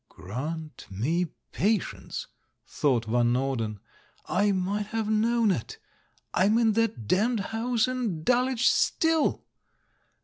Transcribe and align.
"Grant 0.09 0.87
me 0.89 1.27
patience!" 1.51 2.25
thought 2.65 3.05
Van 3.05 3.31
Norden; 3.33 3.79
"I 4.25 4.51
might 4.51 4.87
have 4.87 5.07
known 5.11 5.51
it— 5.51 5.77
I'm 6.33 6.57
in 6.57 6.71
that 6.73 7.07
damned 7.07 7.39
house 7.51 7.87
in 7.87 8.23
Dulwich 8.23 8.67
still!" 8.67 9.45